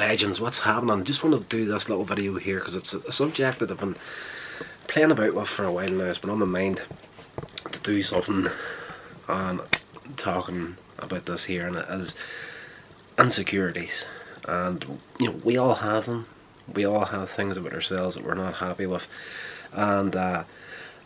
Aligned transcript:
legends, 0.00 0.40
what's 0.40 0.60
happening? 0.60 1.04
Just 1.04 1.22
want 1.22 1.36
to 1.36 1.56
do 1.56 1.66
this 1.66 1.90
little 1.90 2.06
video 2.06 2.34
here 2.38 2.58
because 2.58 2.74
it's 2.74 2.94
a 2.94 3.12
subject 3.12 3.58
that 3.58 3.70
I've 3.70 3.78
been 3.78 3.96
playing 4.88 5.10
about 5.10 5.34
with 5.34 5.48
for 5.48 5.64
a 5.64 5.72
while 5.72 5.90
now. 5.90 6.04
It's 6.04 6.18
been 6.18 6.30
on 6.30 6.38
my 6.38 6.46
mind 6.46 6.80
to 7.70 7.78
do 7.80 8.02
something 8.02 8.48
and 9.28 9.60
talking 10.16 10.78
about 10.98 11.26
this 11.26 11.44
here, 11.44 11.66
and 11.66 11.76
it 11.76 11.86
is 11.90 12.14
insecurities. 13.18 14.06
And 14.48 14.98
you 15.18 15.26
know, 15.26 15.38
we 15.44 15.58
all 15.58 15.74
have 15.74 16.06
them. 16.06 16.26
We 16.72 16.86
all 16.86 17.04
have 17.04 17.28
things 17.30 17.58
about 17.58 17.74
ourselves 17.74 18.16
that 18.16 18.24
we're 18.24 18.34
not 18.34 18.54
happy 18.54 18.86
with, 18.86 19.06
and. 19.72 20.16
Uh, 20.16 20.44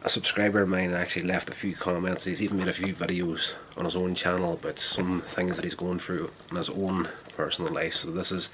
a 0.06 0.10
subscriber 0.10 0.60
of 0.60 0.68
mine 0.68 0.92
actually 0.92 1.22
left 1.22 1.48
a 1.48 1.54
few 1.54 1.74
comments. 1.74 2.24
He's 2.24 2.42
even 2.42 2.58
made 2.58 2.68
a 2.68 2.74
few 2.74 2.94
videos 2.94 3.54
on 3.74 3.86
his 3.86 3.96
own 3.96 4.14
channel 4.14 4.52
about 4.52 4.78
some 4.78 5.22
things 5.34 5.56
that 5.56 5.64
he's 5.64 5.74
going 5.74 5.98
through 5.98 6.30
in 6.50 6.56
his 6.56 6.68
own 6.68 7.08
personal 7.38 7.72
life. 7.72 7.94
So 7.94 8.10
this 8.10 8.30
is 8.30 8.50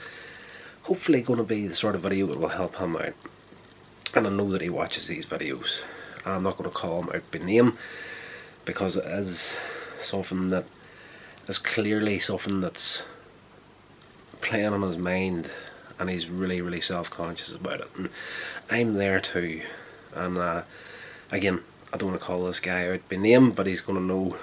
hopefully 0.91 1.23
going 1.23 1.37
to 1.37 1.45
be 1.45 1.69
the 1.69 1.77
sort 1.77 1.95
of 1.95 2.03
video 2.03 2.27
that 2.27 2.41
will 2.41 2.49
help 2.49 2.75
him 2.75 2.97
out. 2.97 3.15
And 4.12 4.27
I 4.27 4.30
know 4.30 4.51
that 4.51 4.61
he 4.61 4.69
watches 4.69 5.07
these 5.07 5.25
videos. 5.25 5.83
I'm 6.27 6.43
not 6.43 6.59
going 6.59 6.69
to 6.69 6.77
call 6.77 7.01
him 7.01 7.11
out 7.15 7.23
by 7.30 7.39
name 7.39 7.79
because 8.65 8.97
it 8.97 9.05
is 9.05 9.53
something 10.03 10.49
that 10.49 10.65
is 11.47 11.59
clearly 11.59 12.19
something 12.19 12.61
that's 12.61 13.05
playing 14.41 14.73
on 14.73 14.83
his 14.83 14.97
mind 14.97 15.49
and 16.01 16.11
he's 16.11 16.29
really 16.29 16.61
really 16.61 16.80
self-conscious 16.80 17.55
about 17.55 17.80
it 17.83 17.91
and 17.97 18.11
I'm 18.69 18.95
there 18.95 19.21
too 19.21 19.63
and 20.16 20.38
uh, 20.38 20.63
again, 21.30 21.61
I 21.93 21.99
don't 21.99 22.11
want 22.11 22.21
to 22.21 22.27
call 22.27 22.46
this 22.46 22.59
guy 22.59 22.88
out 22.88 23.09
by 23.09 23.15
name, 23.15 23.52
but 23.52 23.68
he's 23.68 23.80
going 23.80 23.99
to 23.99 24.05
know 24.05 24.37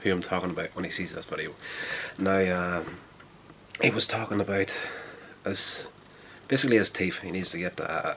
who 0.00 0.12
I'm 0.12 0.22
talking 0.22 0.50
about 0.50 0.74
when 0.74 0.86
he 0.86 0.90
sees 0.90 1.12
this 1.12 1.26
video. 1.26 1.52
Now, 2.16 2.78
um, 2.78 2.96
he 3.82 3.90
was 3.90 4.06
talking 4.06 4.40
about 4.40 4.70
his, 5.44 5.84
basically 6.48 6.76
his 6.76 6.90
teeth. 6.90 7.18
He 7.22 7.30
needs 7.30 7.50
to 7.50 7.58
get 7.58 7.80
uh, 7.80 8.14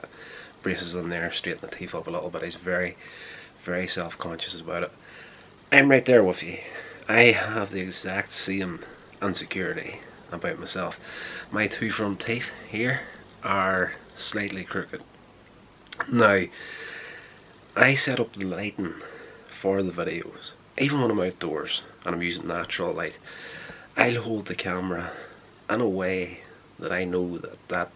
braces 0.62 0.94
in 0.94 1.08
there, 1.08 1.32
straighten 1.32 1.68
the 1.68 1.76
teeth 1.76 1.94
up 1.94 2.06
a 2.06 2.10
little 2.10 2.30
bit. 2.30 2.42
He's 2.42 2.54
very, 2.54 2.96
very 3.64 3.88
self-conscious 3.88 4.60
about 4.60 4.84
it. 4.84 4.92
I'm 5.70 5.90
right 5.90 6.04
there 6.04 6.24
with 6.24 6.42
you. 6.42 6.58
I 7.08 7.32
have 7.32 7.70
the 7.70 7.80
exact 7.80 8.34
same 8.34 8.80
insecurity 9.20 10.00
about 10.30 10.58
myself. 10.58 10.98
My 11.50 11.66
two 11.66 11.90
front 11.90 12.20
teeth 12.20 12.46
here 12.68 13.00
are 13.42 13.94
slightly 14.16 14.64
crooked. 14.64 15.02
Now, 16.10 16.44
I 17.76 17.94
set 17.94 18.20
up 18.20 18.34
the 18.34 18.44
lighting 18.44 18.94
for 19.48 19.82
the 19.82 19.92
videos, 19.92 20.52
even 20.78 21.00
when 21.00 21.10
I'm 21.10 21.20
outdoors 21.20 21.82
and 22.04 22.14
I'm 22.14 22.22
using 22.22 22.46
natural 22.46 22.92
light. 22.92 23.14
I'll 23.96 24.22
hold 24.22 24.46
the 24.46 24.54
camera 24.54 25.12
in 25.68 25.80
a 25.80 25.88
way 25.88 26.40
that 26.82 26.92
I 26.92 27.04
know 27.04 27.38
that 27.38 27.68
that 27.68 27.90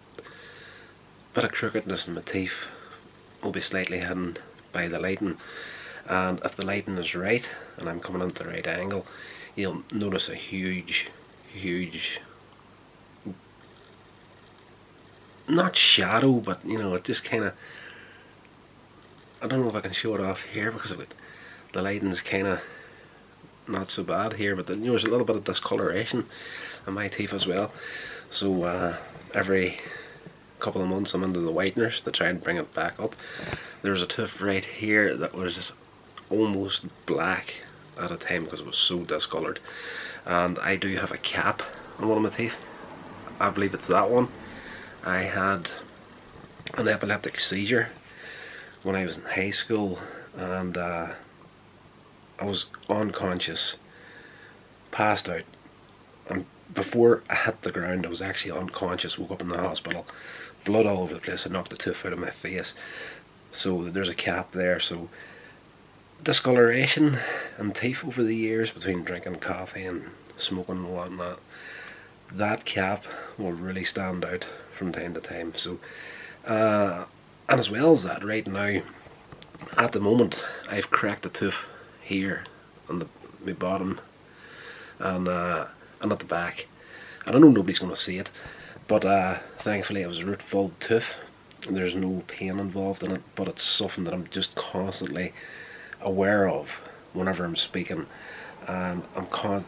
bit 1.33 1.43
of 1.43 1.51
crookedness 1.51 2.07
in 2.07 2.15
my 2.15 2.21
teeth 2.21 2.53
will 3.43 3.51
be 3.51 3.61
slightly 3.61 3.99
hidden 3.99 4.37
by 4.71 4.87
the 4.87 4.99
lighting. 4.99 5.37
And 6.07 6.41
if 6.43 6.55
the 6.55 6.65
lighting 6.65 6.97
is 6.97 7.13
right 7.13 7.45
and 7.77 7.87
I'm 7.87 7.99
coming 7.99 8.21
into 8.21 8.43
the 8.43 8.49
right 8.49 8.65
angle, 8.65 9.05
you'll 9.55 9.83
notice 9.91 10.29
a 10.29 10.35
huge, 10.35 11.09
huge 11.53 12.19
not 15.49 15.75
shadow, 15.75 16.33
but 16.33 16.65
you 16.65 16.77
know, 16.77 16.93
it 16.95 17.03
just 17.03 17.23
kind 17.23 17.45
of 17.45 17.53
I 19.41 19.47
don't 19.47 19.61
know 19.61 19.69
if 19.69 19.75
I 19.75 19.81
can 19.81 19.93
show 19.93 20.15
it 20.15 20.21
off 20.21 20.41
here 20.53 20.71
because 20.71 20.91
of 20.91 20.99
it. 20.99 21.13
The 21.73 21.81
lighting's 21.81 22.21
kind 22.21 22.47
of 22.47 22.59
not 23.67 23.91
so 23.91 24.03
bad 24.03 24.33
here, 24.33 24.55
but 24.55 24.65
the, 24.65 24.75
you 24.75 24.85
know, 24.85 24.91
there's 24.91 25.03
a 25.03 25.09
little 25.09 25.25
bit 25.25 25.35
of 25.35 25.43
discoloration 25.43 26.25
on 26.87 26.93
my 26.93 27.07
teeth 27.07 27.33
as 27.33 27.45
well. 27.45 27.71
So 28.31 28.63
uh, 28.63 28.97
every 29.33 29.79
couple 30.59 30.81
of 30.81 30.87
months 30.87 31.13
I'm 31.13 31.23
under 31.23 31.39
the 31.39 31.51
whiteners 31.51 32.01
to 32.01 32.11
try 32.11 32.27
and 32.27 32.43
bring 32.43 32.57
it 32.57 32.73
back 32.73 32.99
up. 32.99 33.15
There's 33.81 34.01
a 34.01 34.07
tooth 34.07 34.41
right 34.41 34.65
here 34.65 35.15
that 35.17 35.33
was 35.33 35.71
almost 36.29 36.85
black 37.05 37.53
at 37.97 38.11
a 38.11 38.17
time 38.17 38.45
because 38.45 38.59
it 38.59 38.65
was 38.65 38.77
so 38.77 38.99
discolored. 38.99 39.59
And 40.25 40.59
I 40.59 40.75
do 40.75 40.95
have 40.97 41.11
a 41.11 41.17
cap 41.17 41.61
on 41.99 42.07
one 42.07 42.17
of 42.17 42.23
my 42.23 42.37
teeth. 42.37 42.55
I 43.39 43.49
believe 43.49 43.73
it's 43.73 43.87
that 43.87 44.09
one. 44.09 44.29
I 45.03 45.19
had 45.19 45.69
an 46.75 46.87
epileptic 46.87 47.39
seizure 47.39 47.89
when 48.83 48.95
I 48.95 49.05
was 49.05 49.17
in 49.17 49.23
high 49.23 49.51
school 49.51 49.99
and 50.35 50.77
uh, 50.77 51.07
I 52.39 52.45
was 52.45 52.65
unconscious, 52.89 53.75
passed 54.91 55.29
out, 55.29 55.43
and 56.29 56.45
before 56.77 57.23
I 57.27 57.33
hit 57.33 57.63
the 57.63 57.71
ground 57.71 58.05
I 58.05 58.09
was 58.09 58.21
actually 58.21 58.57
unconscious, 58.57 59.17
woke 59.17 59.31
up 59.31 59.41
in 59.41 59.49
the 59.49 59.57
hospital, 59.57 60.05
blood 60.63 60.85
all 60.85 61.01
over 61.01 61.15
the 61.15 61.19
place, 61.19 61.47
I 61.47 61.49
knocked 61.49 61.71
the 61.71 61.75
tooth 61.75 62.05
out 62.05 62.13
of 62.13 62.19
my 62.19 62.29
face, 62.29 62.75
so 63.51 63.83
there's 63.85 64.09
a 64.09 64.15
cap 64.15 64.51
there, 64.51 64.79
so 64.79 65.09
discoloration 66.23 67.17
and 67.57 67.75
teeth 67.75 68.05
over 68.05 68.21
the 68.21 68.35
years 68.35 68.69
between 68.69 69.03
drinking 69.03 69.37
coffee 69.37 69.85
and 69.85 70.03
smoking 70.37 70.75
and 70.75 70.93
whatnot, 70.93 71.39
that 72.31 72.63
cap 72.63 73.05
will 73.39 73.53
really 73.53 73.83
stand 73.83 74.23
out 74.23 74.45
from 74.77 74.91
time 74.91 75.15
to 75.15 75.19
time, 75.19 75.53
so 75.57 75.79
uh, 76.45 77.05
and 77.49 77.59
as 77.59 77.71
well 77.71 77.91
as 77.91 78.03
that, 78.03 78.23
right 78.23 78.45
now, 78.45 78.81
at 79.77 79.93
the 79.93 79.99
moment, 79.99 80.35
I've 80.69 80.91
cracked 80.91 81.25
a 81.25 81.29
tooth 81.29 81.65
here 82.03 82.43
on 82.87 82.99
the 82.99 83.07
my 83.43 83.53
bottom. 83.53 83.99
And 84.99 85.27
uh, 85.27 85.67
and 86.01 86.11
at 86.11 86.19
the 86.19 86.25
back. 86.25 86.67
And 87.25 87.35
I 87.35 87.39
know 87.39 87.49
nobody's 87.49 87.79
going 87.79 87.93
to 87.93 88.01
see 88.01 88.17
it, 88.17 88.29
but 88.87 89.05
uh, 89.05 89.39
thankfully 89.59 90.01
it 90.01 90.07
was 90.07 90.19
a 90.19 90.25
root 90.25 90.41
filled 90.41 90.79
tooth. 90.79 91.13
And 91.65 91.75
there's 91.75 91.95
no 91.95 92.23
pain 92.27 92.59
involved 92.59 93.03
in 93.03 93.11
it, 93.11 93.21
but 93.35 93.47
it's 93.47 93.63
something 93.63 94.03
that 94.03 94.13
I'm 94.13 94.27
just 94.27 94.55
constantly 94.55 95.33
aware 96.01 96.47
of 96.47 96.69
whenever 97.13 97.43
I'm 97.43 97.55
speaking. 97.55 98.05
And 98.67 99.03
I'm 99.15 99.27
con 99.27 99.65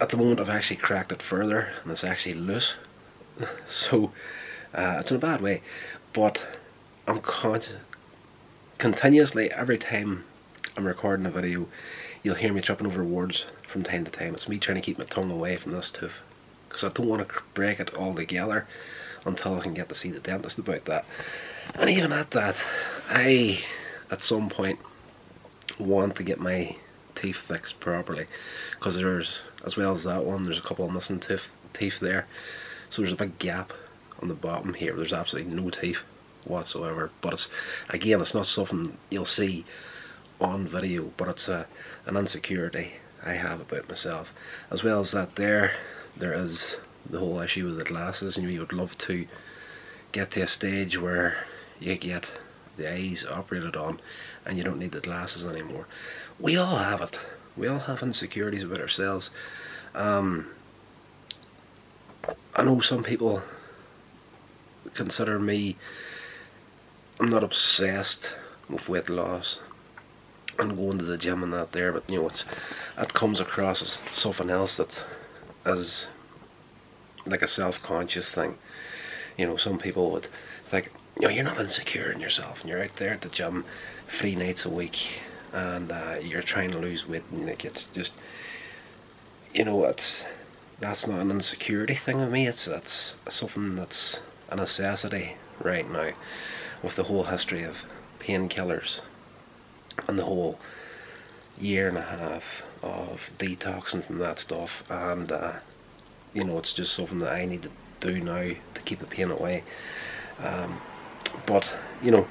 at 0.00 0.10
the 0.10 0.16
moment 0.16 0.40
I've 0.40 0.50
actually 0.50 0.76
cracked 0.76 1.12
it 1.12 1.22
further, 1.22 1.68
and 1.82 1.92
it's 1.92 2.04
actually 2.04 2.34
loose. 2.34 2.76
so 3.68 4.12
uh, 4.74 4.96
it's 5.00 5.10
in 5.10 5.16
a 5.16 5.20
bad 5.20 5.40
way, 5.40 5.62
but 6.12 6.42
I'm 7.06 7.20
conscious 7.20 7.74
continuously 8.78 9.50
every 9.52 9.78
time 9.78 10.24
I'm 10.76 10.86
recording 10.86 11.24
a 11.24 11.30
video 11.30 11.66
you'll 12.22 12.34
hear 12.34 12.52
me 12.52 12.60
tripping 12.60 12.86
over 12.86 13.04
words 13.04 13.46
from 13.68 13.82
time 13.82 14.04
to 14.04 14.10
time. 14.10 14.34
It's 14.34 14.48
me 14.48 14.58
trying 14.58 14.76
to 14.76 14.80
keep 14.80 14.98
my 14.98 15.04
tongue 15.04 15.30
away 15.30 15.56
from 15.56 15.72
this 15.72 15.90
tooth 15.90 16.12
because 16.68 16.84
I 16.84 16.88
don't 16.88 17.08
want 17.08 17.26
to 17.26 17.34
break 17.54 17.80
it 17.80 17.94
all 17.94 18.14
together 18.14 18.66
until 19.24 19.58
I 19.58 19.62
can 19.62 19.74
get 19.74 19.88
to 19.88 19.94
see 19.94 20.10
the 20.10 20.20
dentist 20.20 20.58
about 20.58 20.84
that. 20.86 21.04
And 21.74 21.90
even 21.90 22.12
at 22.12 22.30
that 22.32 22.56
I 23.08 23.64
at 24.10 24.22
some 24.22 24.48
point 24.48 24.78
want 25.78 26.16
to 26.16 26.22
get 26.22 26.40
my 26.40 26.76
teeth 27.14 27.36
fixed 27.36 27.80
properly 27.80 28.26
because 28.78 28.96
there's 28.96 29.38
as 29.64 29.76
well 29.76 29.94
as 29.94 30.04
that 30.04 30.24
one 30.24 30.44
there's 30.44 30.58
a 30.58 30.62
couple 30.62 30.84
of 30.84 30.92
missing 30.92 31.20
teeth 31.20 31.48
teeth 31.74 32.00
there. 32.00 32.26
So 32.90 33.02
there's 33.02 33.12
a 33.12 33.16
big 33.16 33.38
gap 33.38 33.72
on 34.22 34.28
the 34.28 34.34
bottom 34.34 34.74
here. 34.74 34.94
There's 34.94 35.12
absolutely 35.12 35.52
no 35.52 35.70
teeth 35.70 35.98
whatsoever. 36.44 37.10
But 37.20 37.34
it's 37.34 37.50
again, 37.88 38.20
it's 38.20 38.34
not 38.34 38.46
something 38.46 38.96
you'll 39.10 39.24
see 39.24 39.64
on 40.40 40.66
video, 40.68 41.12
but 41.16 41.28
it's 41.28 41.48
a, 41.48 41.66
an 42.06 42.16
insecurity 42.16 42.94
I 43.24 43.32
have 43.32 43.60
about 43.60 43.88
myself. 43.88 44.32
As 44.70 44.82
well 44.84 45.00
as 45.00 45.12
that, 45.12 45.36
there 45.36 45.72
there 46.16 46.32
is 46.32 46.76
the 47.08 47.18
whole 47.18 47.40
issue 47.40 47.66
with 47.66 47.78
the 47.78 47.84
glasses, 47.84 48.36
and 48.36 48.50
you 48.50 48.60
would 48.60 48.72
love 48.72 48.96
to 48.98 49.26
get 50.12 50.30
to 50.32 50.42
a 50.42 50.48
stage 50.48 50.98
where 50.98 51.44
you 51.78 51.96
get 51.96 52.26
the 52.76 52.90
eyes 52.90 53.26
operated 53.26 53.76
on 53.76 54.00
and 54.44 54.58
you 54.58 54.64
don't 54.64 54.78
need 54.78 54.92
the 54.92 55.00
glasses 55.00 55.44
anymore. 55.44 55.86
We 56.38 56.56
all 56.56 56.76
have 56.76 57.00
it. 57.00 57.18
We 57.56 57.68
all 57.68 57.78
have 57.80 58.02
insecurities 58.02 58.64
about 58.64 58.80
ourselves. 58.80 59.30
Um, 59.94 60.48
I 62.54 62.64
know 62.64 62.80
some 62.80 63.02
people 63.02 63.42
consider 64.94 65.38
me 65.38 65.76
I'm 67.18 67.28
not 67.28 67.44
obsessed 67.44 68.28
with 68.68 68.88
weight 68.88 69.08
loss 69.08 69.60
and 70.58 70.76
going 70.76 70.98
to 70.98 71.04
the 71.04 71.18
gym 71.18 71.42
and 71.42 71.52
that 71.52 71.72
there, 71.72 71.92
but 71.92 72.08
you 72.08 72.20
know, 72.20 72.28
it's 72.28 72.44
that 72.96 73.14
comes 73.14 73.40
across 73.40 73.82
as 73.82 73.98
something 74.12 74.50
else 74.50 74.76
that 74.76 75.04
is 75.64 76.06
like 77.26 77.42
a 77.42 77.48
self-conscious 77.48 78.28
thing. 78.28 78.56
You 79.36 79.46
know, 79.46 79.56
some 79.56 79.78
people 79.78 80.10
would 80.12 80.28
think, 80.70 80.92
you 81.18 81.22
know, 81.22 81.34
you're 81.34 81.44
not 81.44 81.60
insecure 81.60 82.10
in 82.10 82.20
yourself, 82.20 82.60
and 82.60 82.70
you're 82.70 82.82
out 82.82 82.96
there 82.96 83.12
at 83.12 83.20
the 83.20 83.28
gym 83.28 83.64
three 84.08 84.34
nights 84.34 84.64
a 84.64 84.70
week, 84.70 85.20
and 85.52 85.92
uh, 85.92 86.16
you're 86.22 86.42
trying 86.42 86.70
to 86.70 86.78
lose 86.78 87.08
weight, 87.08 87.24
and 87.32 87.46
like 87.46 87.64
it's 87.64 87.86
just, 87.94 88.14
you 89.52 89.64
know, 89.64 89.84
it's 89.84 90.24
that's 90.80 91.06
not 91.06 91.20
an 91.20 91.30
insecurity 91.30 91.94
thing 91.94 92.18
with 92.18 92.30
me. 92.30 92.46
It's 92.46 92.64
that's 92.64 93.14
something 93.28 93.76
that's 93.76 94.20
a 94.50 94.56
necessity 94.56 95.36
right 95.60 95.90
now 95.90 96.12
with 96.82 96.96
the 96.96 97.04
whole 97.04 97.24
history 97.24 97.62
of 97.62 97.78
painkillers 98.20 99.00
and 100.08 100.18
the 100.18 100.24
whole 100.24 100.58
year 101.58 101.88
and 101.88 101.98
a 101.98 102.02
half 102.02 102.62
of 102.82 103.30
detoxing 103.38 104.04
from 104.04 104.18
that 104.18 104.38
stuff 104.38 104.84
and 104.90 105.32
uh, 105.32 105.52
you 106.34 106.44
know 106.44 106.58
it's 106.58 106.74
just 106.74 106.94
something 106.94 107.18
that 107.18 107.32
I 107.32 107.46
need 107.46 107.62
to 107.62 107.70
do 108.00 108.20
now 108.20 108.52
to 108.74 108.80
keep 108.84 109.00
the 109.00 109.06
pain 109.06 109.30
away. 109.30 109.64
Um, 110.42 110.80
but 111.46 111.70
you 112.02 112.10
know, 112.10 112.26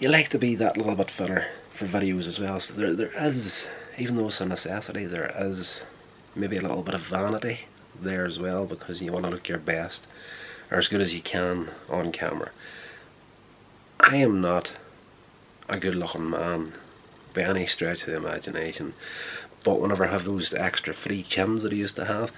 you 0.00 0.08
like 0.08 0.30
to 0.30 0.38
be 0.38 0.54
that 0.56 0.76
little 0.76 0.94
bit 0.94 1.10
fitter 1.10 1.46
for 1.74 1.86
videos 1.86 2.26
as 2.26 2.38
well. 2.38 2.60
So 2.60 2.74
there, 2.74 2.94
there 2.94 3.26
is, 3.26 3.68
even 3.96 4.16
though 4.16 4.28
it's 4.28 4.40
a 4.40 4.46
necessity, 4.46 5.06
there 5.06 5.34
is 5.38 5.82
maybe 6.34 6.56
a 6.56 6.62
little 6.62 6.82
bit 6.82 6.94
of 6.94 7.02
vanity 7.02 7.60
there 8.00 8.24
as 8.24 8.38
well 8.38 8.64
because 8.64 9.00
you 9.00 9.12
want 9.12 9.24
to 9.24 9.30
look 9.30 9.48
your 9.48 9.58
best 9.58 10.06
or 10.70 10.78
as 10.78 10.88
good 10.88 11.00
as 11.00 11.14
you 11.14 11.22
can 11.22 11.70
on 11.88 12.12
camera. 12.12 12.50
I 14.00 14.16
am 14.16 14.40
not 14.40 14.70
a 15.68 15.78
good 15.78 15.94
looking 15.94 16.30
man. 16.30 16.74
By 17.34 17.42
any 17.42 17.66
stretch 17.66 18.00
of 18.00 18.06
the 18.06 18.16
imagination. 18.16 18.94
But 19.62 19.80
whenever 19.80 20.06
I 20.06 20.10
have 20.10 20.24
those 20.24 20.54
extra 20.54 20.94
free 20.94 21.22
chins 21.22 21.62
that 21.62 21.72
he 21.72 21.78
used 21.78 21.96
to 21.96 22.06
have 22.06 22.32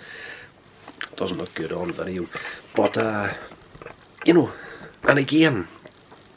it 1.03 1.17
doesn't 1.17 1.38
look 1.38 1.55
good 1.55 1.73
on 1.73 1.93
video 1.93 2.27
but 2.75 2.97
uh, 2.97 3.32
you 4.25 4.35
know 4.35 4.53
and 5.05 5.19
again 5.19 5.69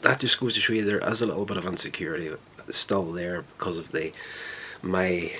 that 0.02 0.20
just 0.20 0.40
goes 0.40 0.54
to 0.54 0.60
show 0.60 0.72
you 0.72 0.84
there 0.84 1.06
is 1.10 1.22
a 1.22 1.26
little 1.26 1.44
bit 1.44 1.56
of 1.56 1.66
insecurity 1.66 2.30
still 2.70 3.12
there 3.12 3.44
because 3.56 3.78
of 3.78 3.90
the 3.92 4.12
my 4.82 5.32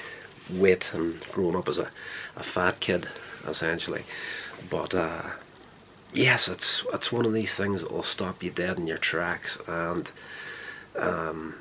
weight 0.51 0.91
and 0.93 1.21
growing 1.33 1.57
up 1.57 1.69
as 1.69 1.79
a, 1.79 1.91
a 2.37 2.43
fat 2.43 2.81
kid 2.81 3.09
essentially. 3.47 4.05
But 4.71 4.95
uh, 4.95 5.23
yes 6.13 6.49
it's 6.49 6.85
it's 6.93 7.13
one 7.13 7.27
of 7.27 7.33
these 7.33 7.55
things 7.55 7.83
that 7.83 7.93
will 7.93 8.03
stop 8.03 8.43
you 8.43 8.51
dead 8.51 8.79
in 8.79 8.87
your 8.87 8.99
tracks 8.99 9.59
and 9.67 10.09
um, 10.97 11.55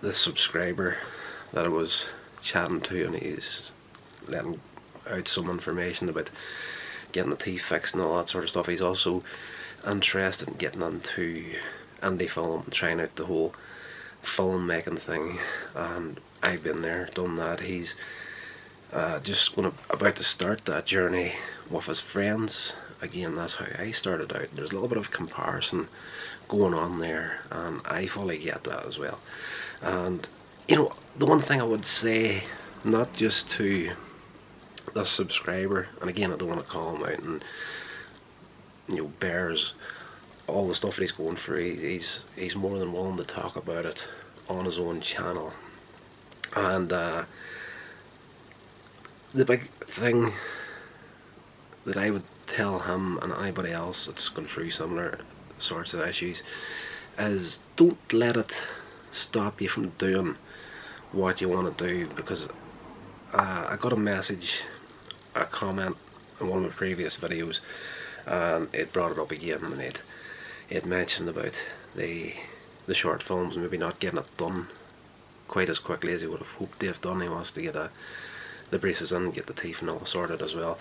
the 0.00 0.12
subscriber 0.12 0.96
that 1.52 1.64
I 1.64 1.68
was 1.68 2.06
chatting 2.42 2.80
to 2.82 3.06
and 3.06 3.16
he's 3.16 3.72
letting 4.28 4.60
out 5.08 5.28
some 5.28 5.50
information 5.50 6.08
about 6.08 6.30
getting 7.12 7.30
the 7.30 7.36
teeth 7.36 7.62
fixed 7.62 7.94
and 7.94 8.02
all 8.02 8.16
that 8.16 8.30
sort 8.30 8.44
of 8.44 8.50
stuff 8.50 8.66
he's 8.66 8.82
also 8.82 9.22
interested 9.86 10.48
in 10.48 10.54
getting 10.54 10.82
into 10.82 11.44
indie 12.02 12.30
film 12.30 12.62
and 12.62 12.72
trying 12.72 13.00
out 13.00 13.14
the 13.16 13.26
whole 13.26 13.54
filmmaking 14.24 15.00
thing 15.00 15.38
and 15.74 16.20
I've 16.42 16.62
been 16.62 16.80
there, 16.80 17.08
done 17.14 17.36
that. 17.36 17.60
He's 17.60 17.94
uh, 18.92 19.20
just 19.20 19.54
to, 19.54 19.72
about 19.90 20.16
to 20.16 20.24
start 20.24 20.64
that 20.64 20.86
journey 20.86 21.34
with 21.68 21.84
his 21.84 22.00
friends. 22.00 22.72
Again, 23.02 23.34
that's 23.34 23.54
how 23.54 23.66
I 23.78 23.92
started 23.92 24.32
out. 24.32 24.48
There's 24.54 24.70
a 24.70 24.74
little 24.74 24.88
bit 24.88 24.98
of 24.98 25.10
comparison 25.10 25.88
going 26.48 26.74
on 26.74 27.00
there, 27.00 27.40
and 27.50 27.80
I 27.84 28.06
fully 28.06 28.38
get 28.38 28.64
that 28.64 28.86
as 28.86 28.98
well. 28.98 29.18
And 29.80 30.26
you 30.68 30.76
know, 30.76 30.92
the 31.16 31.26
one 31.26 31.42
thing 31.42 31.60
I 31.60 31.64
would 31.64 31.86
say, 31.86 32.44
not 32.84 33.12
just 33.14 33.50
to 33.52 33.92
the 34.94 35.04
subscriber, 35.04 35.88
and 36.00 36.10
again, 36.10 36.32
I 36.32 36.36
don't 36.36 36.48
want 36.48 36.60
to 36.60 36.70
call 36.70 36.96
him 36.96 37.02
out 37.02 37.18
and 37.18 37.44
you 38.88 38.96
know 38.96 39.12
bears 39.20 39.74
all 40.46 40.68
the 40.68 40.74
stuff 40.74 40.96
that 40.96 41.02
he's 41.02 41.12
going 41.12 41.36
through. 41.36 41.76
He's 41.76 42.20
he's 42.36 42.56
more 42.56 42.78
than 42.78 42.92
willing 42.92 43.16
to 43.16 43.24
talk 43.24 43.56
about 43.56 43.86
it 43.86 44.02
on 44.48 44.64
his 44.64 44.78
own 44.78 45.00
channel 45.00 45.52
and 46.56 46.92
uh, 46.92 47.24
the 49.34 49.44
big 49.44 49.70
thing 49.86 50.32
that 51.86 51.96
I 51.96 52.10
would 52.10 52.22
tell 52.50 52.80
him 52.80 53.18
and 53.22 53.32
anybody 53.32 53.70
else 53.70 54.06
that's 54.06 54.28
gone 54.28 54.46
through 54.46 54.70
similar 54.70 55.20
sorts 55.58 55.94
of 55.94 56.00
issues 56.00 56.42
is 57.18 57.58
don't 57.76 58.12
let 58.12 58.36
it 58.36 58.52
stop 59.12 59.60
you 59.60 59.68
from 59.68 59.90
doing 59.90 60.36
what 61.12 61.40
you 61.40 61.48
want 61.48 61.76
to 61.78 61.86
do 61.86 62.08
because 62.14 62.48
uh, 63.32 63.66
I 63.68 63.76
got 63.80 63.92
a 63.92 63.96
message, 63.96 64.62
a 65.34 65.44
comment 65.44 65.96
in 66.40 66.48
one 66.48 66.64
of 66.64 66.70
my 66.70 66.76
previous 66.76 67.16
videos 67.16 67.60
and 68.26 68.68
it 68.72 68.92
brought 68.92 69.12
it 69.12 69.18
up 69.18 69.30
again 69.30 69.64
and 69.64 69.80
it, 69.80 69.98
it 70.68 70.84
mentioned 70.84 71.28
about 71.28 71.54
the 71.94 72.34
the 72.86 72.94
short 72.94 73.22
films 73.22 73.56
maybe 73.56 73.76
not 73.76 74.00
getting 74.00 74.18
it 74.18 74.36
done 74.36 74.66
quite 75.46 75.68
as 75.68 75.78
quickly 75.78 76.12
as 76.12 76.22
he 76.22 76.26
would 76.26 76.40
have 76.40 76.48
hoped 76.58 76.80
to 76.80 76.86
have 76.86 77.00
done. 77.00 77.20
He 77.20 77.28
wants 77.28 77.52
to 77.52 77.62
get 77.62 77.76
a, 77.76 77.90
the 78.70 78.78
braces 78.78 79.12
in, 79.12 79.30
get 79.30 79.46
the 79.46 79.52
teeth 79.52 79.80
and 79.80 79.90
all 79.90 80.06
sorted 80.06 80.42
as 80.42 80.54
well 80.54 80.78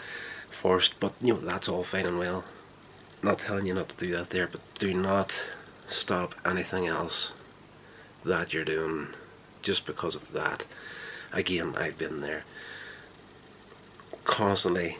first. 0.51 0.99
But 0.99 1.13
you 1.21 1.33
know 1.33 1.39
that's 1.39 1.69
all 1.69 1.83
fine 1.83 2.05
and 2.05 2.19
well. 2.19 2.43
Not 3.21 3.39
telling 3.39 3.65
you 3.65 3.73
not 3.73 3.89
to 3.89 4.05
do 4.05 4.15
that 4.15 4.29
there, 4.29 4.47
but 4.47 4.61
do 4.79 4.93
not 4.93 5.31
stop 5.89 6.35
anything 6.45 6.87
else 6.87 7.33
that 8.23 8.53
you're 8.53 8.65
doing 8.65 9.09
just 9.61 9.85
because 9.85 10.15
of 10.15 10.31
that. 10.31 10.63
Again, 11.33 11.75
I've 11.75 11.97
been 11.97 12.21
there 12.21 12.43
constantly, 14.23 14.97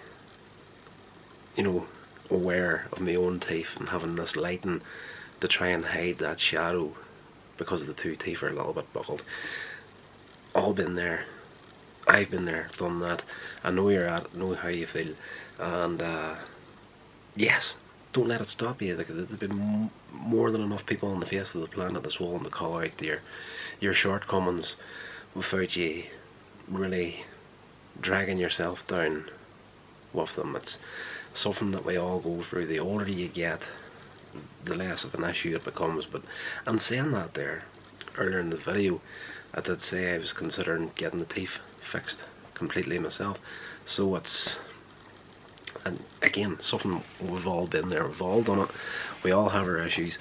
you 1.56 1.64
know, 1.64 1.86
aware 2.30 2.88
of 2.92 3.00
my 3.00 3.16
own 3.16 3.40
teeth 3.40 3.70
and 3.78 3.90
having 3.90 4.16
this 4.16 4.36
lighting 4.36 4.82
to 5.42 5.48
try 5.48 5.68
and 5.68 5.86
hide 5.86 6.18
that 6.20 6.40
shadow 6.40 6.96
because 7.58 7.86
the 7.86 7.94
two 7.94 8.16
teeth 8.16 8.44
are 8.44 8.50
a 8.50 8.54
little 8.54 8.74
bit 8.74 8.92
buckled. 8.94 9.24
All 10.54 10.74
been 10.74 10.96
there. 10.96 11.26
I've 12.10 12.32
been 12.32 12.46
there, 12.46 12.70
done 12.76 13.02
that. 13.02 13.22
I 13.64 13.70
know 13.70 13.90
you're 13.90 14.08
at 14.08 14.34
know 14.34 14.56
how 14.56 14.70
you 14.70 14.88
feel. 14.88 15.14
And 15.60 16.02
uh, 16.02 16.36
yes, 17.36 17.78
don't 18.14 18.28
let 18.28 18.42
it 18.42 18.48
stop 18.48 18.82
you. 18.82 18.96
Like, 18.96 19.10
there's 19.10 19.28
been 19.28 19.92
more 20.12 20.50
than 20.50 20.62
enough 20.62 20.88
people 20.88 21.12
on 21.12 21.20
the 21.20 21.28
face 21.28 21.54
of 21.54 21.62
the 21.62 21.68
planet 21.68 22.02
that's 22.02 22.20
willing 22.20 22.44
to 22.46 22.50
call 22.50 22.82
out 22.82 23.00
your, 23.00 23.20
your 23.80 23.94
shortcomings 23.94 24.76
without 25.36 25.76
you 25.76 26.06
really 26.68 27.26
dragging 28.02 28.40
yourself 28.40 28.88
down 28.88 29.30
with 30.12 30.36
them. 30.36 30.56
It's 30.56 30.80
something 31.36 31.70
that 31.72 31.86
we 31.86 31.96
all 31.96 32.20
go 32.20 32.42
through. 32.42 32.66
The 32.66 32.80
older 32.80 33.08
you 33.08 33.28
get, 33.28 33.62
the 34.66 34.74
less 34.74 35.04
of 35.04 35.14
an 35.14 35.26
issue 35.26 35.56
it 35.56 35.64
becomes. 35.64 36.06
But 36.06 36.24
I'm 36.66 36.80
saying 36.80 37.12
that 37.12 37.36
there 37.36 37.66
earlier 38.18 38.40
in 38.40 38.50
the 38.50 38.58
video, 38.58 39.00
I 39.54 39.62
did 39.62 39.84
say 39.84 40.16
I 40.16 40.18
was 40.18 40.34
considering 40.34 40.90
getting 40.96 41.20
the 41.20 41.26
teeth 41.26 41.60
fixed 41.90 42.20
completely 42.54 43.00
myself. 43.00 43.38
So 43.86 44.16
it's 44.16 44.58
and 45.86 46.04
again 46.22 46.58
something 46.62 47.04
we've 47.22 47.48
all 47.48 47.68
been 47.68 47.90
there, 47.90 48.06
we've 48.08 48.22
all 48.22 48.42
done 48.42 48.60
it. 48.60 48.70
We 49.24 49.32
all 49.32 49.50
have 49.50 49.68
our 49.68 49.80
issues, 49.80 50.18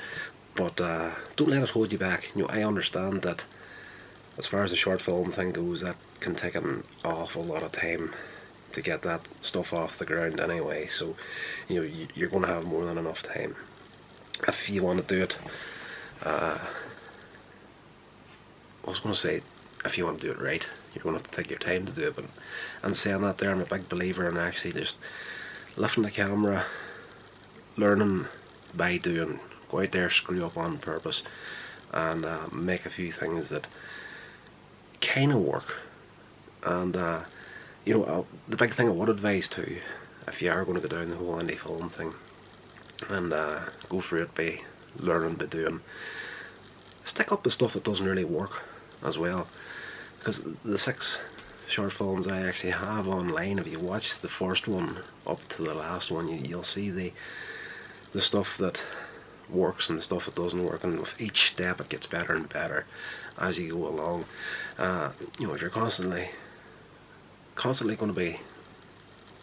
but 0.54 0.81
uh, 0.81 1.11
don't 1.37 1.50
let 1.50 1.62
it 1.62 1.71
hold 1.71 1.92
you 1.92 1.99
back. 1.99 2.31
You 2.35 2.42
know, 2.42 2.49
I 2.49 2.62
understand 2.62 3.23
that 3.23 3.42
as 4.38 4.47
far 4.47 4.62
as 4.62 4.71
the 4.71 4.76
short 4.76 5.02
film 5.02 5.33
thing 5.33 5.52
goes, 5.52 5.81
that 5.81 5.97
can 6.21 6.35
take 6.35 6.54
an 6.54 6.85
awful 7.04 7.45
lot 7.45 7.62
of 7.62 7.73
time 7.73 8.14
to 8.73 8.83
get 8.83 9.02
that 9.02 9.23
stuff 9.40 9.73
off 9.73 9.99
the 9.99 10.04
ground 10.04 10.40
anyway. 10.40 10.88
So, 10.88 11.16
you 11.69 11.81
know, 11.81 12.07
you're 12.14 12.28
going 12.28 12.42
to 12.42 12.49
have 12.49 12.64
more 12.64 12.85
than 12.85 12.99
enough 12.99 13.23
time 13.23 13.57
if 14.47 14.69
you 14.71 14.83
want 14.83 15.07
to 15.07 15.14
do 15.14 15.23
it 15.23 15.37
uh, 16.23 16.59
I 18.85 18.90
was 18.90 19.00
going 19.00 19.14
to 19.14 19.21
say 19.21 19.42
if 19.85 19.97
you 19.97 20.04
want 20.04 20.20
to 20.20 20.26
do 20.26 20.32
it 20.32 20.40
right 20.40 20.66
you're 20.94 21.02
going 21.02 21.16
to 21.16 21.23
have 21.23 21.30
to 21.30 21.37
take 21.37 21.50
your 21.50 21.58
time 21.58 21.87
to 21.87 21.92
do 21.92 22.08
it 22.08 22.16
but 22.16 22.25
and 22.82 22.97
saying 22.97 23.23
that 23.23 23.38
there 23.38 23.50
I'm 23.50 23.61
a 23.61 23.66
big 23.66 23.88
believer 23.88 24.28
in 24.28 24.37
actually 24.37 24.73
just 24.73 24.97
lifting 25.76 26.02
the 26.02 26.11
camera 26.11 26.66
learning 27.76 28.26
by 28.75 28.97
doing 28.97 29.40
go 29.70 29.80
out 29.80 29.92
there 29.92 30.11
screw 30.11 30.44
up 30.44 30.56
on 30.56 30.78
purpose 30.78 31.23
and 31.92 32.25
uh, 32.25 32.47
make 32.52 32.87
a 32.87 32.90
few 32.90 33.12
things 33.12 33.49
that 33.50 33.66
kind 35.00 35.32
of 35.32 35.38
work 35.38 35.76
and 36.64 36.97
uh, 36.97 37.20
you 37.85 37.94
know 37.94 38.26
the 38.49 38.56
big 38.56 38.75
thing 38.75 38.88
I 38.88 38.92
would 38.92 39.08
advise 39.08 39.49
to 39.50 39.78
if 40.26 40.42
you 40.42 40.50
are 40.50 40.64
going 40.64 40.80
to 40.80 40.87
go 40.87 40.97
down 40.97 41.11
the 41.11 41.16
whole 41.16 41.40
indie 41.40 41.58
film 41.58 41.90
thing 41.90 42.12
and 43.08 43.32
uh, 43.32 43.61
go 43.88 44.00
through 44.00 44.23
it 44.23 44.35
by 44.35 44.61
learning 44.99 45.35
by 45.35 45.47
doing. 45.47 45.80
Stick 47.04 47.32
up 47.32 47.42
the 47.42 47.50
stuff 47.50 47.73
that 47.73 47.85
doesn't 47.85 48.04
really 48.04 48.25
work 48.25 48.62
as 49.02 49.16
well 49.16 49.47
because 50.28 50.44
the 50.62 50.78
six 50.78 51.18
short 51.68 51.90
films 51.90 52.28
I 52.28 52.47
actually 52.47 52.73
have 52.73 53.08
online 53.08 53.58
if 53.58 53.66
you 53.66 53.78
watch 53.78 54.20
the 54.20 54.28
first 54.28 54.68
one 54.68 54.99
up 55.26 55.40
to 55.56 55.64
the 55.64 55.73
last 55.73 56.11
one 56.11 56.28
you, 56.28 56.37
you'll 56.37 56.64
see 56.64 56.90
the 56.90 57.12
the 58.12 58.20
stuff 58.20 58.58
that 58.58 58.78
works 59.49 59.88
and 59.88 59.99
the 59.99 60.02
stuff 60.02 60.26
that 60.26 60.35
doesn't 60.35 60.62
work 60.62 60.85
and 60.85 61.00
with 61.00 61.18
each 61.18 61.50
step 61.52 61.80
it 61.80 61.88
gets 61.88 62.06
better 62.06 62.35
and 62.35 62.49
better 62.50 62.85
as 63.38 63.58
you 63.58 63.73
go 63.73 63.88
along 63.88 64.26
uh, 64.78 65.11
you 65.38 65.47
know 65.47 65.54
if 65.54 65.62
you're 65.62 65.70
constantly 65.70 66.28
constantly 67.54 67.97
going 67.97 68.12
to 68.12 68.18
be 68.18 68.38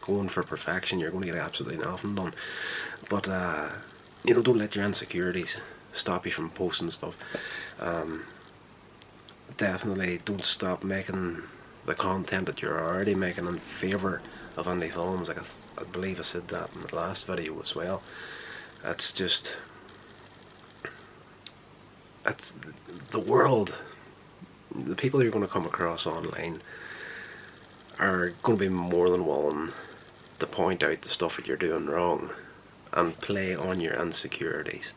going 0.01 0.29
for 0.29 0.43
perfection, 0.43 0.99
you're 0.99 1.09
going 1.09 1.25
to 1.25 1.31
get 1.31 1.41
absolutely 1.41 1.83
nothing 1.83 2.13
done. 2.13 2.33
But, 3.09 3.27
uh, 3.27 3.69
you 4.23 4.35
know, 4.35 4.43
don't 4.43 4.59
let 4.59 4.75
your 4.75 4.85
insecurities 4.85 5.57
stop 5.93 6.27
you 6.27 6.31
from 6.31 6.51
posting 6.51 6.91
stuff. 6.91 7.15
Um, 7.79 8.23
definitely 9.57 10.21
don't 10.25 10.45
stop 10.45 10.83
making 10.83 11.41
the 11.85 11.95
content 11.95 12.47
that 12.47 12.61
you're 12.61 12.83
already 12.83 13.15
making 13.15 13.47
in 13.47 13.59
favour 13.79 14.21
of 14.57 14.65
indie 14.65 14.91
films. 14.91 15.27
Like 15.27 15.39
I, 15.39 15.81
I 15.81 15.83
believe 15.83 16.19
I 16.19 16.23
said 16.23 16.47
that 16.49 16.69
in 16.73 16.81
the 16.81 16.95
last 16.95 17.25
video 17.27 17.61
as 17.61 17.75
well. 17.75 18.01
That's 18.83 19.11
just, 19.11 19.55
it's 22.25 22.53
the 23.11 23.19
world, 23.19 23.73
the 24.73 24.95
people 24.95 25.21
you're 25.21 25.31
going 25.31 25.45
to 25.45 25.51
come 25.51 25.65
across 25.65 26.05
online 26.05 26.61
are 27.99 28.33
going 28.43 28.57
to 28.57 28.65
be 28.65 28.69
more 28.69 29.09
than 29.09 29.25
willing 29.25 29.71
to 30.39 30.47
point 30.47 30.83
out 30.83 31.01
the 31.01 31.09
stuff 31.09 31.37
that 31.37 31.47
you're 31.47 31.55
doing 31.55 31.85
wrong 31.85 32.29
and 32.93 33.17
play 33.19 33.55
on 33.55 33.79
your 33.79 33.93
insecurities. 33.93 34.93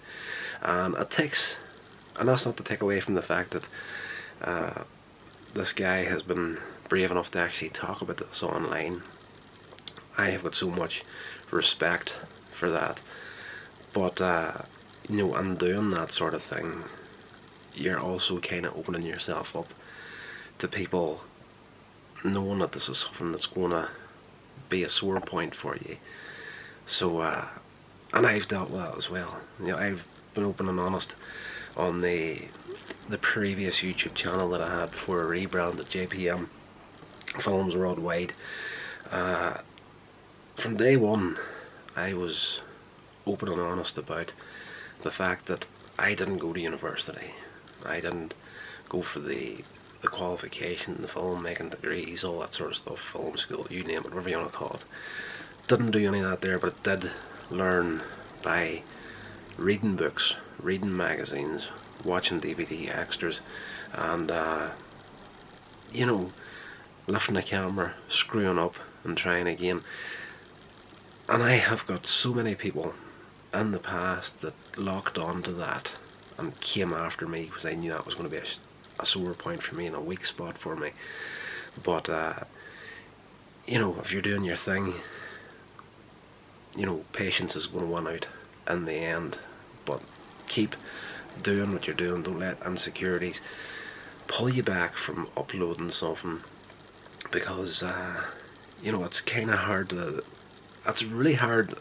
And 0.63 0.97
it 0.97 1.11
takes, 1.11 1.57
and 2.17 2.29
that's 2.29 2.45
not 2.45 2.57
to 2.57 2.65
take 2.65 2.83
away 2.83 3.01
from 3.01 3.15
the 3.15 3.23
fact 3.23 3.53
that 3.53 3.63
uh, 4.43 4.83
this 5.55 5.73
guy 5.73 6.05
has 6.05 6.23
been 6.23 6.59
brave 6.89 7.11
enough 7.11 7.31
to 7.33 7.39
actually 7.39 7.71
talk 7.71 8.01
about 8.01 8.19
this 8.19 8.43
online. 8.43 9.03
I 10.17 10.31
have 10.31 10.43
got 10.43 10.55
so 10.55 10.71
much 10.71 11.05
respect 11.51 12.15
for 12.53 12.71
that. 12.71 12.99
But, 13.93 14.21
uh, 14.21 14.53
you 15.09 15.17
know, 15.17 15.37
in 15.37 15.57
doing 15.57 15.91
that 15.91 16.13
sort 16.13 16.35
of 16.35 16.43
thing, 16.43 16.85
you're 17.75 18.01
also 18.01 18.41
kind 18.41 18.67
of 18.67 18.77
opening 18.77 19.03
yourself 19.03 19.55
up 19.57 19.73
to 20.59 20.69
people 20.69 21.21
knowing 22.25 22.59
that 22.59 22.73
this 22.73 22.89
is 22.89 22.99
something 22.99 23.33
that's 23.33 23.47
going 23.47 23.71
to 23.71 23.89
be 24.69 24.83
a 24.83 24.91
sore 24.91 25.21
point 25.21 25.55
for 25.55 25.77
you. 25.77 25.97
So, 26.87 27.21
uh, 27.21 27.47
and 28.13 28.27
I've 28.27 28.49
dealt 28.49 28.71
with 28.71 28.81
that 28.81 28.97
as 28.97 29.09
well. 29.09 29.37
You 29.61 29.69
know, 29.69 29.79
I've 29.79 30.03
been 30.35 30.45
open 30.45 30.69
and 30.69 30.81
honest 30.81 31.15
on 31.77 32.01
the 32.01 32.43
the 33.09 33.19
previous 33.19 33.79
YouTube 33.79 34.15
channel 34.15 34.51
that 34.51 34.61
I 34.61 34.81
had 34.81 34.91
before 34.91 35.21
I 35.23 35.27
rebranded 35.27 35.89
JPM 35.89 36.49
Films 37.41 37.75
Worldwide. 37.75 38.35
Uh, 39.11 39.59
from 40.57 40.77
day 40.77 40.97
one, 40.97 41.39
I 41.97 42.13
was 42.13 42.61
open 43.27 43.49
and 43.49 43.61
honest 43.61 43.97
about 43.97 44.33
the 45.03 45.11
fact 45.11 45.47
that 45.47 45.65
I 45.99 46.15
didn't 46.15 46.39
go 46.39 46.53
to 46.53 46.61
university. 46.61 47.33
I 47.85 48.01
didn't 48.01 48.35
go 48.89 49.03
for 49.03 49.21
the 49.21 49.65
the 50.01 50.09
qualification, 50.09 50.99
the 51.01 51.09
filmmaking 51.09 51.71
degrees, 51.71 52.23
all 52.23 52.39
that 52.39 52.55
sort 52.55 52.71
of 52.71 52.77
stuff, 52.77 53.01
film 53.01 53.37
school, 53.37 53.67
you 53.69 53.83
name 53.83 53.99
it, 53.99 54.05
whatever 54.05 54.29
you 54.29 54.37
want 54.37 54.53
to 54.53 54.57
call 54.57 54.75
it. 54.75 54.85
Didn't 55.67 55.91
do 55.91 56.07
any 56.07 56.21
of 56.21 56.31
that 56.31 56.41
there, 56.41 56.59
but 56.59 56.83
did 56.85 57.11
learn 57.51 58.03
by 58.43 58.83
reading 59.59 59.97
books, 59.97 60.37
reading 60.63 60.97
magazines, 60.97 61.69
watching 62.05 62.41
DVD 62.41 62.97
extras, 62.97 63.41
and 63.93 64.31
uh, 64.31 64.71
you 65.93 66.07
know, 66.07 66.31
lifting 67.09 67.35
the 67.35 67.43
camera, 67.43 67.93
screwing 68.09 68.59
up, 68.59 68.77
and 69.03 69.17
trying 69.17 69.49
again. 69.49 69.83
And 71.29 71.43
I 71.43 71.57
have 71.57 71.87
got 71.87 72.07
so 72.07 72.33
many 72.33 72.55
people 72.55 72.95
in 73.53 73.73
the 73.73 73.79
past 73.79 74.41
that 74.43 74.55
locked 74.77 75.19
on 75.19 75.43
to 75.43 75.53
that 75.55 75.91
and 76.39 76.59
came 76.61 76.93
after 76.93 77.27
me 77.27 77.47
because 77.47 77.67
I 77.67 77.75
knew 77.75 77.91
that 77.91 78.07
was 78.07 78.15
going 78.15 78.31
to 78.31 78.35
be 78.35 78.43
a, 78.43 79.03
a 79.03 79.07
sore 79.07 79.35
point 79.35 79.63
for 79.63 79.75
me 79.75 79.87
and 79.87 79.97
a 79.97 80.01
weak 80.01 80.25
spot 80.25 80.57
for 80.57 80.77
me. 80.77 80.93
But, 81.83 82.09
uh, 82.09 82.35
you 83.67 83.79
know, 83.79 83.99
if 84.01 84.13
you're 84.13 84.23
doing 84.23 84.45
your 84.45 84.57
thing, 84.57 84.95
you 86.77 86.87
know, 86.87 87.05
patience 87.13 87.57
is 87.57 87.67
going 87.67 87.87
to 87.87 87.93
win 87.93 88.07
out 88.07 88.27
in 88.69 88.85
the 88.85 88.93
end. 88.93 89.37
But 89.89 90.01
keep 90.47 90.77
doing 91.43 91.73
what 91.73 91.87
you're 91.87 91.97
doing. 91.97 92.23
Don't 92.23 92.39
let 92.39 92.65
insecurities 92.65 93.41
pull 94.29 94.49
you 94.49 94.63
back 94.63 94.97
from 94.97 95.29
uploading 95.37 95.91
something 95.91 96.43
because, 97.33 97.83
uh, 97.83 98.23
you 98.83 98.93
know, 98.93 99.05
it's 99.05 99.21
kind 99.21 99.51
of 99.51 99.59
hard 99.59 99.91
to. 99.91 100.23
It's 100.87 101.03
really 101.03 101.35
hard 101.35 101.77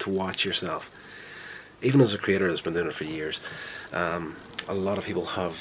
to 0.00 0.10
watch 0.10 0.44
yourself 0.44 0.90
even 1.82 2.00
as 2.00 2.14
a 2.14 2.18
creator 2.18 2.48
that's 2.48 2.60
been 2.60 2.72
doing 2.72 2.88
it 2.88 2.94
for 2.94 3.04
years, 3.04 3.40
um, 3.92 4.36
a 4.68 4.74
lot 4.74 4.98
of 4.98 5.04
people 5.04 5.24
have 5.24 5.54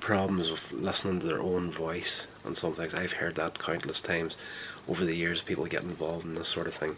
problems 0.00 0.50
with 0.50 0.72
listening 0.72 1.20
to 1.20 1.26
their 1.26 1.40
own 1.40 1.70
voice 1.70 2.26
and 2.44 2.56
some 2.56 2.74
things. 2.74 2.94
I've 2.94 3.12
heard 3.12 3.36
that 3.36 3.58
countless 3.58 4.00
times 4.00 4.36
over 4.88 5.04
the 5.04 5.14
years. 5.14 5.42
People 5.42 5.66
get 5.66 5.82
involved 5.82 6.24
in 6.24 6.34
this 6.34 6.48
sort 6.48 6.66
of 6.66 6.74
thing, 6.74 6.96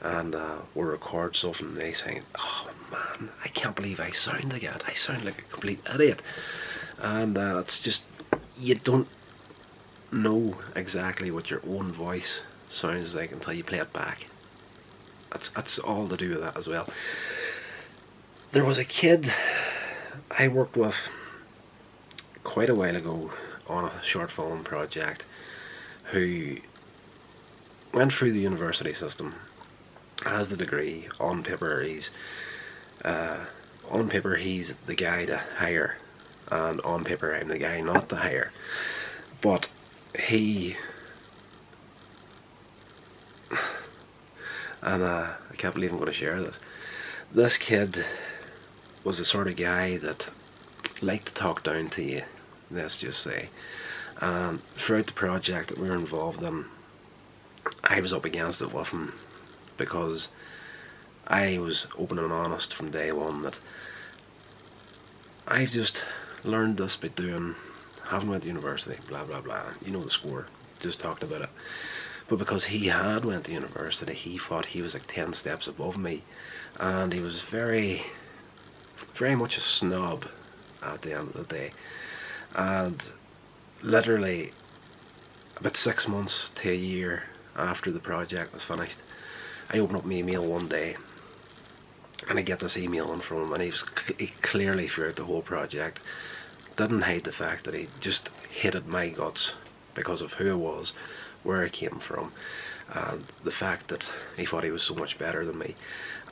and 0.00 0.34
uh, 0.34 0.56
we'll 0.74 0.86
record 0.86 1.36
something 1.36 1.68
and 1.68 1.76
they 1.76 1.92
saying, 1.92 2.22
"Oh 2.38 2.70
man, 2.90 3.30
I 3.44 3.48
can't 3.48 3.76
believe 3.76 4.00
I 4.00 4.12
sound 4.12 4.52
like 4.52 4.62
that. 4.62 4.84
I 4.86 4.94
sound 4.94 5.24
like 5.24 5.38
a 5.38 5.42
complete 5.42 5.80
idiot," 5.92 6.20
and 6.98 7.36
uh, 7.36 7.58
it's 7.58 7.80
just 7.80 8.04
you 8.58 8.74
don't 8.74 9.08
know 10.12 10.56
exactly 10.74 11.30
what 11.30 11.50
your 11.50 11.60
own 11.68 11.92
voice 11.92 12.42
sounds 12.68 13.14
like 13.14 13.32
until 13.32 13.52
you 13.52 13.64
play 13.64 13.78
it 13.78 13.92
back 13.92 14.26
that's 15.36 15.50
that's 15.50 15.78
all 15.78 16.08
to 16.08 16.16
do 16.16 16.30
with 16.30 16.40
that 16.40 16.56
as 16.56 16.66
well. 16.66 16.88
There 18.52 18.64
was 18.64 18.78
a 18.78 18.84
kid 18.84 19.30
I 20.30 20.48
worked 20.48 20.76
with 20.76 20.94
quite 22.42 22.70
a 22.70 22.74
while 22.74 22.96
ago 22.96 23.30
on 23.66 23.84
a 23.84 24.02
short 24.02 24.30
film 24.30 24.64
project 24.64 25.24
who 26.04 26.56
went 27.92 28.12
through 28.12 28.32
the 28.32 28.40
university 28.40 28.94
system, 28.94 29.34
has 30.24 30.48
the 30.48 30.56
degree 30.56 31.08
on 31.20 31.42
paper. 31.42 31.82
He's 31.82 32.10
uh, 33.04 33.38
on 33.90 34.08
paper 34.08 34.36
he's 34.36 34.74
the 34.86 34.94
guy 34.94 35.26
to 35.26 35.38
hire, 35.58 35.96
and 36.50 36.80
on 36.80 37.04
paper 37.04 37.34
I'm 37.34 37.48
the 37.48 37.58
guy 37.58 37.80
not 37.80 38.08
to 38.10 38.16
hire. 38.16 38.52
But 39.40 39.68
he 40.18 40.76
and 44.82 45.02
uh, 45.02 45.28
I 45.50 45.56
can't 45.56 45.74
believe 45.74 45.92
I'm 45.92 45.98
going 45.98 46.10
to 46.10 46.16
share 46.16 46.40
this. 46.42 46.56
This 47.32 47.58
kid 47.58 48.04
was 49.04 49.18
the 49.18 49.24
sort 49.24 49.48
of 49.48 49.56
guy 49.56 49.96
that 49.98 50.26
liked 51.02 51.26
to 51.28 51.34
talk 51.34 51.62
down 51.62 51.90
to 51.90 52.02
you, 52.02 52.22
let's 52.70 52.98
just 52.98 53.22
say. 53.22 53.48
And 54.20 54.62
throughout 54.76 55.06
the 55.06 55.12
project 55.12 55.68
that 55.68 55.78
we 55.78 55.88
were 55.88 55.96
involved 55.96 56.42
in, 56.42 56.66
I 57.84 58.00
was 58.00 58.12
up 58.12 58.24
against 58.24 58.62
it 58.62 58.72
with 58.72 58.88
him 58.88 59.12
because 59.76 60.28
I 61.26 61.58
was 61.58 61.86
open 61.98 62.18
and 62.18 62.32
honest 62.32 62.74
from 62.74 62.90
day 62.90 63.12
one 63.12 63.42
that 63.42 63.54
I've 65.48 65.70
just 65.70 65.98
learned 66.44 66.78
this 66.78 66.96
by 66.96 67.08
doing, 67.08 67.54
haven't 68.04 68.30
went 68.30 68.42
to 68.42 68.48
university, 68.48 68.98
blah 69.08 69.24
blah 69.24 69.40
blah. 69.40 69.64
You 69.84 69.92
know 69.92 70.04
the 70.04 70.10
score, 70.10 70.46
just 70.80 71.00
talked 71.00 71.22
about 71.22 71.42
it. 71.42 71.50
But 72.28 72.38
because 72.40 72.64
he 72.64 72.88
had 72.88 73.24
went 73.24 73.44
to 73.44 73.52
university, 73.52 74.14
he 74.14 74.38
thought 74.38 74.66
he 74.66 74.82
was 74.82 74.94
like 74.94 75.06
10 75.06 75.32
steps 75.34 75.68
above 75.68 75.96
me. 75.96 76.24
And 76.78 77.12
he 77.12 77.20
was 77.20 77.40
very, 77.40 78.04
very 79.14 79.36
much 79.36 79.56
a 79.56 79.60
snob 79.60 80.26
at 80.82 81.02
the 81.02 81.12
end 81.12 81.28
of 81.28 81.48
the 81.48 81.54
day. 81.54 81.70
And 82.54 83.00
literally, 83.80 84.52
about 85.56 85.76
six 85.76 86.08
months 86.08 86.50
to 86.56 86.70
a 86.70 86.74
year 86.74 87.22
after 87.54 87.92
the 87.92 88.00
project 88.00 88.52
was 88.52 88.62
finished, 88.62 88.96
I 89.70 89.78
opened 89.78 89.98
up 89.98 90.04
my 90.04 90.14
email 90.14 90.44
one 90.44 90.68
day 90.68 90.96
and 92.28 92.38
I 92.38 92.42
get 92.42 92.60
this 92.60 92.76
email 92.76 93.12
in 93.12 93.20
from 93.20 93.42
him 93.42 93.52
and 93.52 93.62
he 93.62 93.70
was 93.70 93.84
he 94.18 94.28
clearly 94.42 94.88
throughout 94.88 95.16
the 95.16 95.24
whole 95.24 95.42
project 95.42 96.00
didn't 96.76 97.02
hide 97.02 97.24
the 97.24 97.32
fact 97.32 97.64
that 97.64 97.74
he 97.74 97.88
just 98.00 98.28
hated 98.50 98.86
my 98.86 99.08
guts 99.08 99.54
because 99.94 100.22
of 100.22 100.34
who 100.34 100.50
I 100.50 100.54
was 100.54 100.92
where 101.46 101.64
I 101.64 101.68
came 101.68 102.00
from, 102.00 102.32
and 102.92 103.24
the 103.44 103.52
fact 103.52 103.88
that 103.88 104.04
he 104.36 104.44
thought 104.44 104.64
he 104.64 104.70
was 104.70 104.82
so 104.82 104.94
much 104.94 105.18
better 105.18 105.46
than 105.46 105.58
me. 105.58 105.76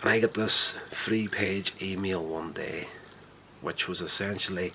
And 0.03 0.11
I 0.11 0.21
get 0.21 0.35
this 0.35 0.75
three 0.91 1.29
page 1.29 1.73
email 1.81 2.23
one 2.23 2.53
day, 2.53 2.89
which 3.61 3.89
was 3.89 4.01
essentially, 4.01 4.73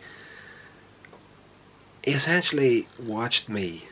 he 2.03 2.11
essentially 2.11 2.87
watched 2.97 3.49
me 3.49 3.85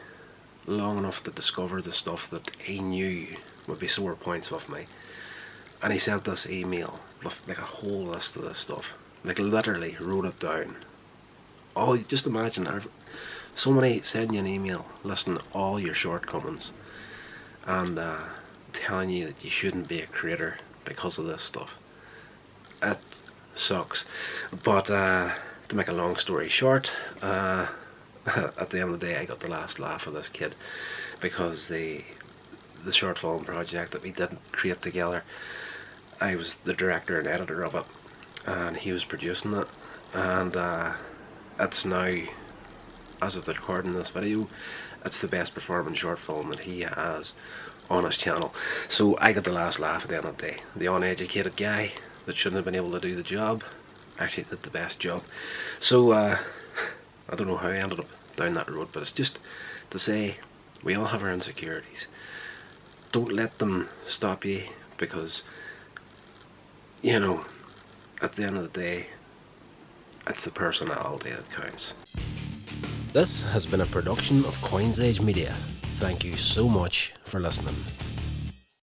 long 0.66 0.98
enough 0.98 1.24
to 1.24 1.32
discover 1.32 1.82
the 1.82 1.94
stuff 1.94 2.30
that 2.30 2.50
he 2.60 2.80
knew 2.80 3.36
would 3.68 3.80
be 3.80 3.88
sore 3.88 4.16
points 4.16 4.50
with 4.50 4.68
me. 4.70 4.88
And 5.82 5.94
he 5.94 6.00
sent 6.00 6.24
this 6.24 6.48
email 6.48 7.00
with 7.24 7.40
like 7.48 7.60
a 7.60 7.62
whole 7.62 8.06
list 8.06 8.36
of 8.36 8.44
this 8.44 8.60
stuff. 8.60 8.86
Like 9.24 9.40
literally 9.40 9.98
wrote 10.00 10.26
it 10.26 10.40
down. 10.40 10.78
Oh, 11.76 11.98
just 11.98 12.26
imagine 12.26 12.68
somebody 13.56 14.02
sending 14.02 14.34
you 14.34 14.40
an 14.40 14.48
email 14.48 14.86
listing 15.04 15.40
all 15.54 15.80
your 15.80 15.94
shortcomings 15.94 16.72
and 17.66 18.00
uh, 18.00 18.18
telling 18.74 19.10
you 19.10 19.28
that 19.28 19.44
you 19.44 19.50
shouldn't 19.50 19.88
be 19.88 20.02
a 20.02 20.08
creator 20.08 20.58
because 20.86 21.18
of 21.18 21.26
this 21.26 21.44
stuff. 21.44 21.72
It 22.82 23.00
sucks. 23.56 24.06
But 24.64 24.90
uh, 24.90 25.34
to 25.70 25.76
make 25.76 25.88
a 25.88 25.94
long 25.94 26.16
story 26.16 26.50
short, 26.50 26.92
uh, 27.22 27.68
at 28.26 28.70
the 28.70 28.80
end 28.80 28.94
of 28.94 29.00
the 29.00 29.06
day 29.06 29.18
I 29.18 29.26
got 29.26 29.40
the 29.40 29.50
last 29.50 29.80
laugh 29.80 30.08
of 30.08 30.14
this 30.14 30.30
kid 30.30 30.56
because 31.20 31.68
the 31.68 32.04
the 32.88 32.94
short 32.94 33.20
film 33.20 33.44
project 33.44 33.92
that 33.92 34.02
we 34.02 34.12
did 34.12 34.38
create 34.52 34.82
together, 34.82 35.24
I 36.20 36.36
was 36.36 36.56
the 36.64 36.74
director 36.74 37.20
and 37.20 37.28
editor 37.28 37.64
of 37.64 37.76
it 37.76 37.86
and 38.46 38.78
he 38.78 38.92
was 38.92 39.04
producing 39.04 39.54
it 39.54 39.68
and 40.14 40.56
uh, 40.56 40.94
it's 41.60 41.86
now 41.86 42.18
as 43.22 43.36
of 43.36 43.46
the 43.46 43.54
recording 43.54 43.94
this 43.94 44.10
video, 44.10 44.48
it's 45.06 45.20
the 45.20 45.28
best 45.28 45.54
performing 45.54 45.96
short 45.96 46.20
film 46.20 46.50
that 46.50 46.62
he 46.62 46.82
has 46.82 47.34
on 47.90 48.04
his 48.04 48.18
channel. 48.18 48.54
So 48.90 49.18
I 49.20 49.34
got 49.34 49.44
the 49.44 49.52
last 49.52 49.80
laugh 49.80 50.04
at 50.04 50.10
the 50.10 50.18
end 50.18 50.26
of 50.26 50.38
the 50.38 50.44
day. 50.44 50.58
The 50.76 50.88
uneducated 50.88 51.56
guy 51.56 51.94
that 52.26 52.36
shouldn't 52.36 52.58
have 52.58 52.66
been 52.66 52.76
able 52.76 52.92
to 52.92 53.00
do 53.00 53.16
the 53.16 53.24
job 53.24 53.64
actually 54.20 54.44
did 54.44 54.64
the 54.64 54.70
best 54.70 55.00
job. 55.00 55.24
So 55.80 56.12
uh, 56.12 56.40
I 57.30 57.36
don't 57.36 57.48
know 57.48 57.58
how 57.58 57.70
I 57.70 57.78
ended 57.78 58.00
up 58.00 58.10
down 58.36 58.54
that 58.54 58.70
road, 58.70 58.90
but 58.92 59.04
it's 59.04 59.12
just 59.12 59.40
to 59.90 60.00
say 60.00 60.38
We 60.84 60.96
all 60.96 61.06
have 61.06 61.24
our 61.24 61.34
insecurities. 61.34 62.08
Don't 63.18 63.34
let 63.34 63.58
them 63.58 63.90
stop 64.06 64.46
you 64.46 64.62
because, 64.98 65.42
you 67.02 67.20
know, 67.20 67.44
at 68.22 68.36
the 68.36 68.44
end 68.44 68.58
of 68.58 68.72
the 68.72 68.80
day, 68.80 69.08
it's 70.28 70.44
the 70.44 70.52
personality 70.52 71.32
that 71.32 71.50
counts. 71.50 71.96
This 73.14 73.42
has 73.42 73.66
been 73.66 73.82
a 73.82 73.88
production 73.88 74.46
of 74.46 74.62
Coins 74.62 75.00
Age 75.00 75.20
Media. 75.20 75.56
Thank 75.96 76.24
you 76.24 76.38
so 76.38 76.70
much 76.70 77.16
for 77.24 77.40
listening. 77.40 77.78